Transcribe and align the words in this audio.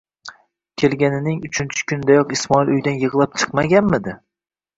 Kelganining 0.83 1.43
uchinchi 1.49 1.85
kuniyoq 1.91 2.33
Ismoil 2.37 2.73
uydan 2.77 2.99
yig'lab 3.05 3.37
chiqmaganmidi? 3.43 4.17